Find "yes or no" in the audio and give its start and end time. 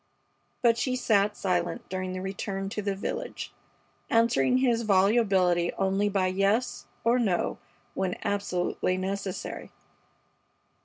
6.25-7.59